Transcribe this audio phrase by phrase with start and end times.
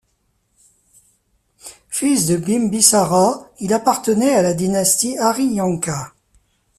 [1.89, 6.13] Fils de Bimbisara, il appartenait à la dynastie Hariyanka.